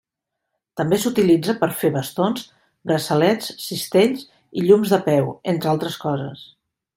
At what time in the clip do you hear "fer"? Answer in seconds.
1.81-1.91